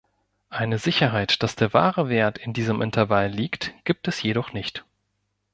[0.49, 4.83] Eine Sicherheit, dass der wahre Wert in diesem Intervall liegt, gibt es jedoch nicht.